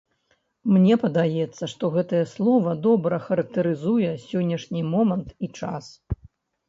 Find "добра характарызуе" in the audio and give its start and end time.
2.87-4.09